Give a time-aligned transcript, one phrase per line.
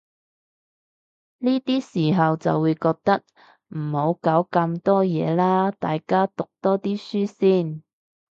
[1.37, 1.79] 呢啲
[2.11, 3.21] 時候就會覺得，
[3.67, 7.83] 唔好搞咁多嘢喇，大家讀多啲書先